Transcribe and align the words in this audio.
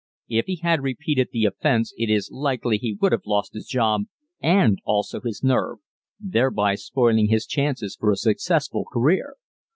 If 0.29 0.47
he 0.47 0.55
had 0.55 0.81
repeated 0.81 1.29
the 1.31 1.45
offense 1.45 1.93
it 1.95 2.09
is 2.09 2.31
likely 2.31 2.77
he 2.79 2.97
would 2.99 3.11
have 3.11 3.27
lost 3.27 3.53
his 3.53 3.67
job 3.67 4.05
and 4.41 4.79
also 4.83 5.21
his 5.21 5.43
nerve 5.43 5.77
thereby 6.19 6.73
spoiling 6.73 7.27
his 7.27 7.45
chances 7.45 7.97
for 7.97 8.09
a 8.11 8.15
successful 8.15 8.85
career. 8.91 9.35